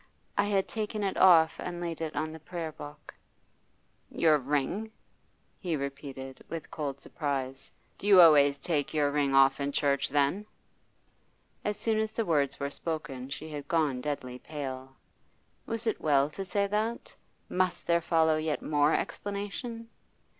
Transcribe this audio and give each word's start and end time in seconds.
I 0.35 0.45
had 0.45 0.67
taken 0.67 1.03
it 1.03 1.15
off 1.15 1.57
and 1.59 1.79
laid 1.79 2.01
it 2.01 2.15
on 2.15 2.31
the 2.33 2.39
Prayer 2.39 2.71
book.' 2.71 3.13
'Your 4.09 4.39
ring?' 4.39 4.91
he 5.59 5.75
repeated, 5.75 6.43
with 6.49 6.71
cold 6.71 6.99
surprise. 6.99 7.69
'Do 7.99 8.07
you 8.07 8.19
always 8.19 8.57
take 8.57 8.95
your 8.95 9.11
ring 9.11 9.35
off 9.35 9.59
in 9.61 9.71
church, 9.71 10.09
then?' 10.09 10.47
As 11.63 11.77
soon 11.77 11.99
as 11.99 12.13
the 12.13 12.25
words 12.25 12.59
were 12.59 12.71
spoken 12.71 13.29
she 13.29 13.49
had 13.49 13.67
gone 13.67 14.01
deadly 14.01 14.39
pale. 14.39 14.95
Was 15.67 15.85
it 15.85 16.01
well 16.01 16.31
to 16.31 16.45
say 16.45 16.65
that? 16.65 17.13
Must 17.47 17.85
there 17.85 18.01
follow 18.01 18.37
yet 18.37 18.63
more 18.63 18.95
explanation? 18.95 19.87